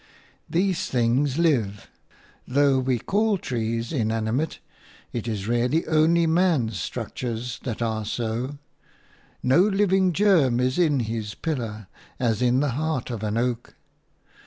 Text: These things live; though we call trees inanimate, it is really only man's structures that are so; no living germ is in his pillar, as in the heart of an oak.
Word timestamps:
These 0.49 0.87
things 0.87 1.37
live; 1.37 1.87
though 2.47 2.79
we 2.79 2.97
call 2.97 3.37
trees 3.37 3.93
inanimate, 3.93 4.57
it 5.13 5.27
is 5.27 5.47
really 5.47 5.85
only 5.85 6.25
man's 6.25 6.79
structures 6.79 7.59
that 7.65 7.83
are 7.83 8.03
so; 8.03 8.57
no 9.43 9.61
living 9.61 10.11
germ 10.11 10.59
is 10.59 10.79
in 10.79 11.01
his 11.01 11.35
pillar, 11.35 11.85
as 12.19 12.41
in 12.41 12.61
the 12.61 12.71
heart 12.71 13.11
of 13.11 13.21
an 13.21 13.37
oak. 13.37 13.75